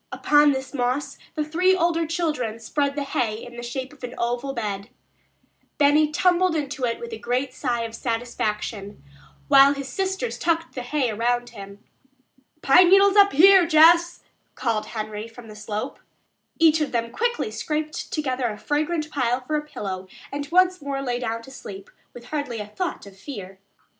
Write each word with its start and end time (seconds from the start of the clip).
Upon 0.11 0.51
this 0.51 0.73
moss 0.73 1.19
the 1.35 1.43
three 1.45 1.75
older 1.75 2.07
children 2.07 2.57
spread 2.57 2.95
the 2.95 3.03
hay 3.03 3.35
in 3.45 3.55
the 3.55 3.61
shape 3.61 3.93
of 3.93 4.03
an 4.03 4.15
oval 4.17 4.51
bed. 4.51 4.89
Benny 5.77 6.09
tumbled 6.11 6.55
into 6.55 6.85
it 6.85 6.99
with 6.99 7.13
a 7.13 7.19
great 7.19 7.53
sigh 7.53 7.81
of 7.83 7.93
satisfaction, 7.93 9.03
while 9.47 9.75
his 9.75 9.87
sisters 9.87 10.39
tucked 10.39 10.73
the 10.73 10.81
hay 10.81 11.11
around 11.11 11.49
him. 11.49 11.83
"Pine 12.63 12.89
needles 12.89 13.15
up 13.15 13.31
here, 13.31 13.67
Jess," 13.67 14.23
called 14.55 14.87
Henry 14.87 15.27
from 15.27 15.47
the 15.49 15.55
slope. 15.55 15.99
Each 16.57 16.81
of 16.81 16.91
them 16.91 17.11
quickly 17.11 17.51
scraped 17.51 18.11
together 18.11 18.47
a 18.47 18.57
fragrant 18.57 19.11
pile 19.11 19.41
for 19.41 19.55
a 19.55 19.63
pillow 19.67 20.07
and 20.31 20.49
once 20.51 20.81
more 20.81 21.03
lay 21.03 21.19
down 21.19 21.43
to 21.43 21.51
sleep, 21.51 21.91
with 22.15 22.25
hardly 22.25 22.57
a 22.57 22.65
thought 22.65 23.05
of 23.05 23.15
fear. 23.15 23.59